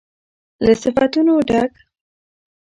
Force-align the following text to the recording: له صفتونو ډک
له 0.65 0.73
صفتونو 0.81 1.33
ډک 1.49 1.73